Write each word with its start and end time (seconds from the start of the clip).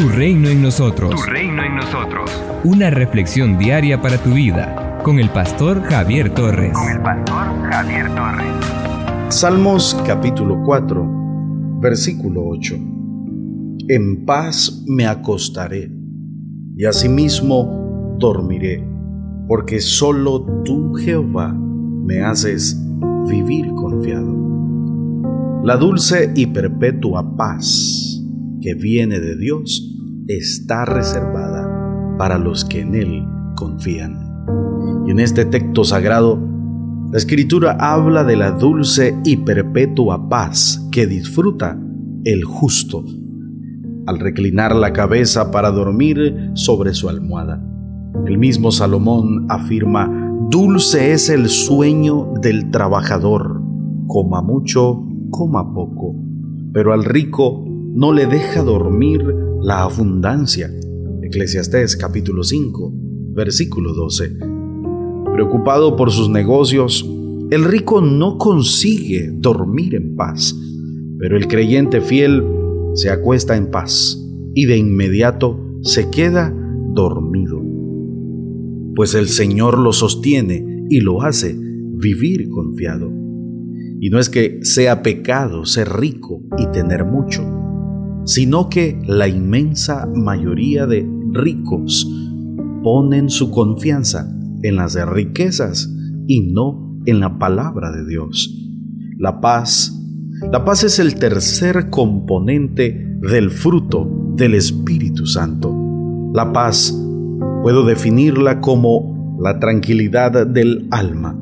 Tu 0.00 0.08
reino 0.08 0.48
en 0.48 0.62
nosotros. 0.62 1.10
Tu 1.10 1.30
reino 1.30 1.62
en 1.62 1.76
nosotros. 1.76 2.30
Una 2.64 2.88
reflexión 2.88 3.58
diaria 3.58 4.00
para 4.00 4.16
tu 4.16 4.30
vida 4.30 4.98
con 5.04 5.18
el 5.18 5.28
pastor 5.28 5.82
Javier 5.82 6.32
Torres. 6.32 6.72
Con 6.72 6.90
el 6.90 7.02
pastor 7.02 7.70
Javier 7.70 8.14
Torres. 8.14 8.46
Salmos 9.28 9.94
capítulo 10.06 10.62
4, 10.64 11.80
versículo 11.82 12.46
8. 12.46 12.76
En 13.88 14.24
paz 14.24 14.82
me 14.88 15.06
acostaré 15.06 15.92
y 16.78 16.86
asimismo 16.86 18.16
dormiré, 18.18 18.82
porque 19.48 19.80
solo 19.80 20.62
tú, 20.64 20.94
Jehová, 20.94 21.52
me 21.52 22.22
haces 22.22 22.82
vivir 23.28 23.68
confiado. 23.74 24.34
La 25.62 25.76
dulce 25.76 26.32
y 26.34 26.46
perpetua 26.46 27.36
paz 27.36 28.06
que 28.62 28.74
viene 28.74 29.20
de 29.20 29.36
Dios 29.36 29.89
está 30.36 30.84
reservada 30.84 32.16
para 32.18 32.38
los 32.38 32.64
que 32.64 32.80
en 32.80 32.94
Él 32.94 33.24
confían. 33.56 34.44
Y 35.06 35.10
en 35.10 35.18
este 35.18 35.44
texto 35.44 35.84
sagrado, 35.84 36.38
la 37.10 37.18
escritura 37.18 37.76
habla 37.80 38.22
de 38.22 38.36
la 38.36 38.52
dulce 38.52 39.16
y 39.24 39.38
perpetua 39.38 40.28
paz 40.28 40.86
que 40.92 41.06
disfruta 41.06 41.78
el 42.24 42.44
justo 42.44 43.04
al 44.06 44.18
reclinar 44.18 44.74
la 44.76 44.92
cabeza 44.92 45.50
para 45.50 45.70
dormir 45.70 46.50
sobre 46.54 46.94
su 46.94 47.08
almohada. 47.08 47.64
El 48.26 48.38
mismo 48.38 48.70
Salomón 48.70 49.46
afirma, 49.48 50.08
dulce 50.50 51.12
es 51.12 51.28
el 51.28 51.48
sueño 51.48 52.34
del 52.40 52.70
trabajador, 52.70 53.62
coma 54.06 54.42
mucho, 54.42 55.04
coma 55.30 55.74
poco, 55.74 56.14
pero 56.72 56.92
al 56.92 57.04
rico 57.04 57.64
no 57.94 58.12
le 58.12 58.26
deja 58.26 58.62
dormir 58.62 59.49
la 59.62 59.82
abundancia. 59.82 60.70
Eclesiastés 61.22 61.96
capítulo 61.96 62.42
5, 62.42 62.92
versículo 63.34 63.92
12. 63.92 64.38
Preocupado 65.34 65.96
por 65.96 66.10
sus 66.10 66.30
negocios, 66.30 67.08
el 67.50 67.64
rico 67.64 68.00
no 68.00 68.38
consigue 68.38 69.30
dormir 69.32 69.94
en 69.94 70.16
paz, 70.16 70.56
pero 71.18 71.36
el 71.36 71.46
creyente 71.46 72.00
fiel 72.00 72.42
se 72.94 73.10
acuesta 73.10 73.56
en 73.56 73.70
paz 73.70 74.18
y 74.54 74.66
de 74.66 74.78
inmediato 74.78 75.60
se 75.82 76.10
queda 76.10 76.54
dormido, 76.92 77.62
pues 78.94 79.14
el 79.14 79.28
Señor 79.28 79.78
lo 79.78 79.92
sostiene 79.92 80.86
y 80.88 81.00
lo 81.00 81.22
hace 81.22 81.56
vivir 81.56 82.48
confiado. 82.48 83.10
Y 84.00 84.08
no 84.08 84.18
es 84.18 84.30
que 84.30 84.60
sea 84.62 85.02
pecado 85.02 85.66
ser 85.66 85.90
rico 85.90 86.42
y 86.56 86.66
tener 86.72 87.04
mucho, 87.04 87.59
sino 88.30 88.68
que 88.68 88.96
la 89.08 89.26
inmensa 89.26 90.06
mayoría 90.06 90.86
de 90.86 91.04
ricos 91.32 92.08
ponen 92.80 93.28
su 93.28 93.50
confianza 93.50 94.32
en 94.62 94.76
las 94.76 94.94
riquezas 95.08 95.92
y 96.28 96.52
no 96.52 96.96
en 97.06 97.18
la 97.18 97.40
palabra 97.40 97.90
de 97.90 98.06
Dios. 98.06 98.56
La 99.18 99.40
paz, 99.40 100.00
la 100.52 100.64
paz 100.64 100.84
es 100.84 101.00
el 101.00 101.16
tercer 101.16 101.90
componente 101.90 103.04
del 103.20 103.50
fruto 103.50 104.08
del 104.36 104.54
Espíritu 104.54 105.26
Santo. 105.26 105.74
La 106.32 106.52
paz 106.52 106.96
puedo 107.64 107.84
definirla 107.84 108.60
como 108.60 109.36
la 109.42 109.58
tranquilidad 109.58 110.46
del 110.46 110.86
alma, 110.92 111.36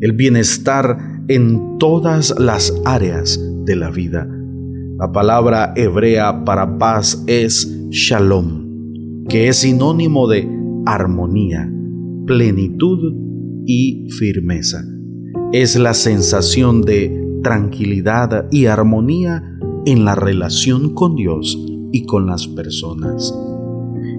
el 0.00 0.10
bienestar 0.14 0.98
en 1.28 1.78
todas 1.78 2.34
las 2.40 2.74
áreas 2.84 3.40
de 3.64 3.76
la 3.76 3.90
vida 3.92 4.28
la 5.04 5.12
palabra 5.12 5.74
hebrea 5.76 6.46
para 6.46 6.78
paz 6.78 7.22
es 7.26 7.70
shalom, 7.90 9.26
que 9.28 9.48
es 9.48 9.58
sinónimo 9.58 10.26
de 10.26 10.48
armonía, 10.86 11.70
plenitud 12.26 13.12
y 13.66 14.08
firmeza. 14.08 14.82
Es 15.52 15.76
la 15.76 15.92
sensación 15.92 16.80
de 16.80 17.22
tranquilidad 17.42 18.46
y 18.50 18.64
armonía 18.64 19.44
en 19.84 20.06
la 20.06 20.14
relación 20.14 20.94
con 20.94 21.16
Dios 21.16 21.54
y 21.92 22.06
con 22.06 22.24
las 22.24 22.48
personas. 22.48 23.30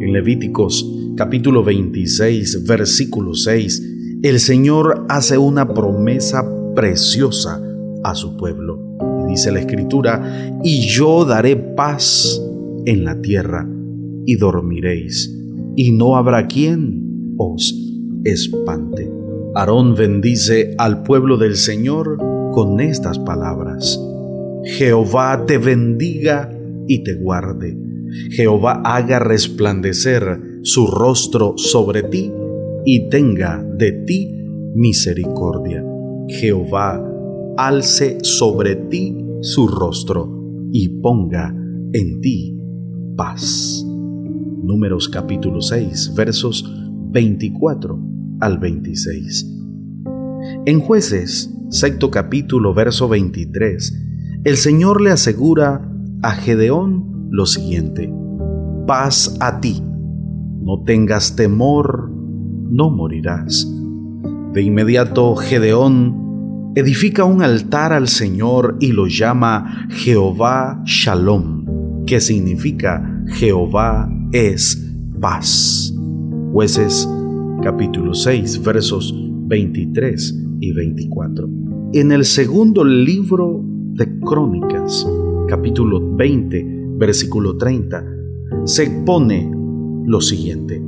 En 0.00 0.12
Levíticos 0.12 0.84
capítulo 1.16 1.62
26, 1.62 2.66
versículo 2.66 3.34
6, 3.34 4.18
el 4.24 4.40
Señor 4.40 5.06
hace 5.08 5.38
una 5.38 5.72
promesa 5.72 6.42
preciosa 6.74 7.62
a 8.02 8.16
su 8.16 8.36
pueblo 8.36 8.91
dice 9.32 9.50
la 9.50 9.60
escritura, 9.60 10.60
y 10.62 10.86
yo 10.88 11.24
daré 11.24 11.56
paz 11.56 12.40
en 12.84 13.04
la 13.04 13.20
tierra, 13.20 13.68
y 14.26 14.36
dormiréis, 14.36 15.34
y 15.74 15.92
no 15.92 16.16
habrá 16.16 16.46
quien 16.46 17.34
os 17.38 17.74
espante. 18.24 19.10
Aarón 19.54 19.94
bendice 19.94 20.74
al 20.78 21.02
pueblo 21.02 21.36
del 21.36 21.56
Señor 21.56 22.18
con 22.52 22.80
estas 22.80 23.18
palabras. 23.18 23.98
Jehová 24.64 25.44
te 25.46 25.58
bendiga 25.58 26.50
y 26.86 27.02
te 27.02 27.14
guarde. 27.14 27.76
Jehová 28.30 28.82
haga 28.84 29.18
resplandecer 29.18 30.40
su 30.62 30.86
rostro 30.86 31.54
sobre 31.56 32.02
ti 32.02 32.30
y 32.84 33.08
tenga 33.08 33.62
de 33.62 33.92
ti 33.92 34.30
misericordia. 34.74 35.84
Jehová 36.28 37.02
alce 37.56 38.18
sobre 38.22 38.76
ti 38.76 39.21
su 39.42 39.66
rostro 39.66 40.68
y 40.70 40.88
ponga 41.00 41.52
en 41.92 42.20
ti 42.20 42.56
paz. 43.16 43.84
Números 43.84 45.08
capítulo 45.08 45.60
6, 45.60 46.14
versos 46.16 46.72
24 47.10 48.00
al 48.40 48.58
26. 48.58 49.52
En 50.64 50.78
jueces, 50.78 51.52
sexto 51.70 52.10
capítulo, 52.12 52.72
verso 52.72 53.08
23, 53.08 54.00
el 54.44 54.56
Señor 54.56 55.00
le 55.00 55.10
asegura 55.10 55.90
a 56.22 56.30
Gedeón 56.32 57.28
lo 57.30 57.46
siguiente, 57.46 58.12
paz 58.86 59.36
a 59.40 59.58
ti, 59.58 59.82
no 59.82 60.84
tengas 60.84 61.34
temor, 61.34 62.12
no 62.12 62.90
morirás. 62.90 63.68
De 64.52 64.62
inmediato 64.62 65.34
Gedeón 65.34 66.21
edifica 66.74 67.24
un 67.24 67.42
altar 67.42 67.92
al 67.92 68.08
Señor 68.08 68.76
y 68.80 68.92
lo 68.92 69.06
llama 69.06 69.86
Jehová 69.90 70.82
Shalom, 70.86 72.04
que 72.06 72.20
significa 72.20 73.24
Jehová 73.26 74.10
es 74.32 74.82
paz. 75.20 75.94
Jueces 76.52 77.08
capítulo 77.62 78.14
6 78.14 78.62
versos 78.62 79.14
23 79.46 80.38
y 80.60 80.72
24. 80.72 81.48
En 81.92 82.10
el 82.10 82.24
segundo 82.24 82.84
libro 82.84 83.62
de 83.62 84.18
Crónicas, 84.20 85.06
capítulo 85.48 86.16
20, 86.16 86.94
versículo 86.96 87.58
30, 87.58 88.04
se 88.64 88.84
expone 88.84 89.50
lo 90.06 90.20
siguiente. 90.22 90.82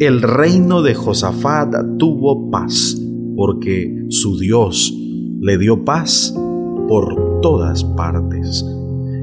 El 0.00 0.22
reino 0.22 0.82
de 0.82 0.94
Josafat 0.94 1.72
tuvo 1.98 2.50
paz, 2.50 3.00
porque 3.36 4.06
su 4.08 4.38
Dios 4.38 4.99
le 5.40 5.56
dio 5.56 5.86
paz 5.86 6.34
por 6.86 7.40
todas 7.40 7.82
partes. 7.82 8.62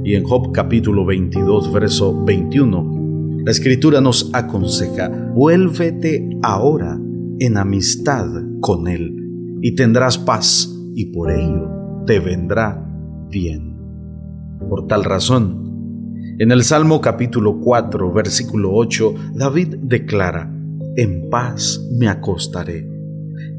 Y 0.03 0.16
en 0.16 0.23
Job 0.23 0.51
capítulo 0.51 1.05
22, 1.05 1.72
verso 1.72 2.23
21, 2.25 3.44
la 3.45 3.51
escritura 3.51 4.01
nos 4.01 4.31
aconseja, 4.33 5.09
vuélvete 5.35 6.27
ahora 6.41 7.00
en 7.39 7.57
amistad 7.57 8.25
con 8.61 8.88
Él 8.88 9.16
y 9.61 9.75
tendrás 9.75 10.17
paz 10.17 10.75
y 10.95 11.06
por 11.11 11.31
ello 11.31 11.69
te 12.07 12.19
vendrá 12.19 12.83
bien. 13.29 13.77
Por 14.69 14.88
tal 14.88 15.03
razón, 15.03 16.15
en 16.39 16.51
el 16.51 16.63
Salmo 16.63 17.00
capítulo 17.00 17.59
4, 17.59 18.12
versículo 18.12 18.74
8, 18.74 19.13
David 19.36 19.75
declara, 19.83 20.51
en 20.95 21.30
paz 21.30 21.80
me 21.91 22.07
acostaré 22.07 22.89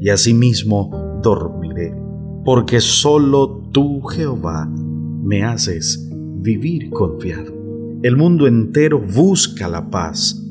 y 0.01 0.09
asimismo 0.09 1.19
dormiré 1.23 2.08
porque 2.43 2.79
solo 2.79 3.63
tú, 3.71 4.01
Jehová, 4.03 4.67
me 4.67 5.43
haces 5.43 6.09
vivir 6.11 6.89
confiado. 6.89 7.53
El 8.01 8.15
mundo 8.15 8.47
entero 8.47 8.99
busca 8.99 9.67
la 9.67 9.89
paz. 9.89 10.41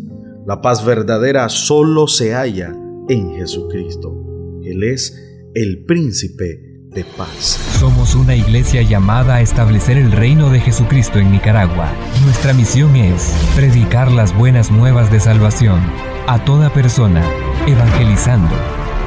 La 0.47 0.61
paz 0.61 0.85
verdadera 0.85 1.49
solo 1.49 2.07
se 2.07 2.35
halla 2.35 2.75
en 3.09 3.35
Jesucristo. 3.35 4.15
Él 4.63 4.85
es 4.85 5.19
el 5.55 5.85
príncipe 5.85 6.69
de 6.91 7.05
paz. 7.17 7.59
Somos 7.79 8.15
una 8.15 8.37
iglesia 8.37 8.83
llamada 8.83 9.37
a 9.37 9.41
establecer 9.41 9.97
el 9.97 10.13
reino 10.13 10.51
de 10.51 10.61
Jesucristo 10.61 11.19
en 11.19 11.33
Nicaragua. 11.33 11.91
Nuestra 12.25 12.53
misión 12.53 12.97
es 12.97 13.35
predicar 13.57 14.13
las 14.13 14.37
buenas 14.37 14.71
nuevas 14.71 15.11
de 15.11 15.21
salvación 15.21 15.81
a 16.27 16.45
toda 16.45 16.73
persona, 16.73 17.25
evangelizando, 17.67 18.55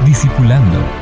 discipulando 0.04 1.01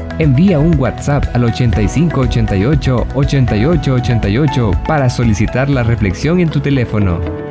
Envía 0.21 0.59
un 0.59 0.79
WhatsApp 0.79 1.25
al 1.33 1.45
8588 1.45 3.07
8888 3.15 4.71
para 4.87 5.09
solicitar 5.09 5.67
la 5.67 5.81
reflexión 5.81 6.39
en 6.39 6.47
tu 6.47 6.59
teléfono. 6.59 7.50